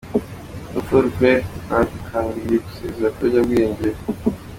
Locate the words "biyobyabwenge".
3.27-3.89